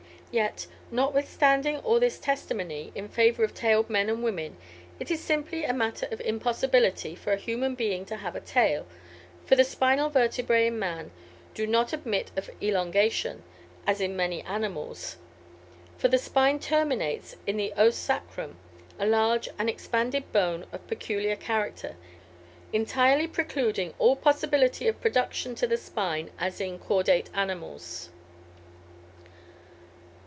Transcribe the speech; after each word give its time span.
Yet, 0.33 0.65
notwithstanding 0.89 1.79
all 1.79 1.99
this 1.99 2.17
testimony 2.17 2.93
in 2.95 3.09
favor 3.09 3.43
of 3.43 3.53
tailed 3.53 3.89
men 3.89 4.09
and 4.09 4.23
women, 4.23 4.55
it 4.97 5.11
is 5.11 5.19
simply 5.19 5.65
a 5.65 5.73
matter 5.73 6.07
of 6.09 6.21
impossibility 6.21 7.15
for 7.15 7.33
a 7.33 7.37
human 7.37 7.75
being 7.75 8.05
to 8.05 8.15
have 8.15 8.33
a 8.33 8.39
tail, 8.39 8.85
for 9.45 9.57
the 9.57 9.65
spinal 9.65 10.09
vertebræ 10.09 10.67
in 10.67 10.79
man 10.79 11.11
do 11.53 11.67
not 11.67 11.91
admit 11.91 12.31
of 12.37 12.49
elongation, 12.63 13.43
as 13.85 13.99
in 13.99 14.15
many 14.15 14.41
animals; 14.43 15.17
for 15.97 16.07
the 16.07 16.17
spine 16.17 16.59
terminates 16.59 17.35
in 17.45 17.57
the 17.57 17.73
os 17.73 17.97
sacrum, 17.97 18.55
a 18.97 19.05
large 19.05 19.49
and 19.59 19.69
expanded 19.69 20.31
bone 20.31 20.65
of 20.71 20.87
peculiar 20.87 21.35
character, 21.35 21.97
entirely 22.71 23.27
precluding 23.27 23.93
all 23.99 24.15
possibility 24.15 24.87
of 24.87 25.01
production 25.01 25.55
to 25.55 25.67
the 25.67 25.75
spine 25.75 26.29
as 26.39 26.61
in 26.61 26.79
caudate 26.79 27.29
animals. 27.33 28.07